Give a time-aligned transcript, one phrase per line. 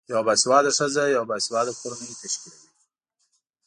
[0.11, 2.67] یوه باسیواده خځه یوه باسیواده کورنۍ تشکلوی